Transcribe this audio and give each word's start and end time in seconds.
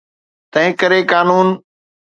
تنهنڪري 0.51 0.99
قانون. 1.11 1.47